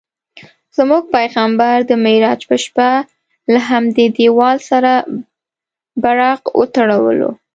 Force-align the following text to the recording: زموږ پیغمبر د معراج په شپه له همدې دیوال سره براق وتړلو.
زموږ 0.77 1.03
پیغمبر 1.15 1.75
د 1.89 1.91
معراج 2.03 2.41
په 2.49 2.55
شپه 2.63 2.89
له 3.53 3.59
همدې 3.69 4.05
دیوال 4.17 4.57
سره 4.69 4.91
براق 6.03 6.43
وتړلو. 6.59 7.31